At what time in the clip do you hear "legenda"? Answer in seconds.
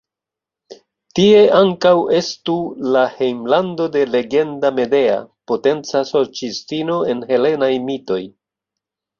4.15-4.71